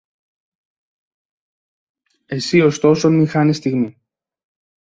Εσύ 2.25 2.59
ωστόσο 2.61 3.09
μη 3.09 3.25
χάνεις 3.27 3.57
στιγμή. 3.57 3.97